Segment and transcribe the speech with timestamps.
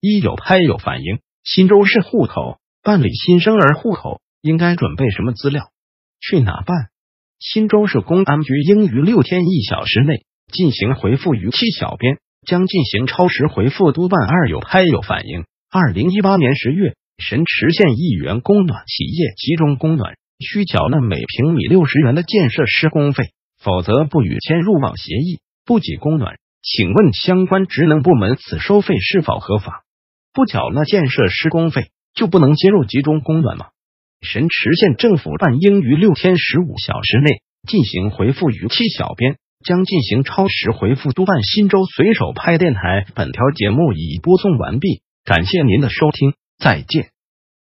[0.00, 5.70] 一有拍有反映，新州市户口办理新生儿户口应该准备什么资料？
[6.20, 6.88] 去哪办？
[7.38, 14.26] 新州市公安局应于六天一小时内进行回复逾期小编，将进行超时回复督办。
[14.26, 26.36] 二有拍有反映，二零一八年十月，神池县一元供暖企业集中供暖需缴纳每平米六十元的建设施工费，否则不予签入网协议，不给供暖。
[26.62, 29.84] 请问相关职能部门此收费是否合法？
[30.36, 33.68] 不缴纳建设施工费就不能接入集中供暖吗？
[34.20, 41.42] 神池县政府办应于六天十五小时内进行回复逾期小编，将进行超时回复督办。
[41.42, 47.15] 新州随手拍电台本条节目已播送完毕，感谢您的收听，再见。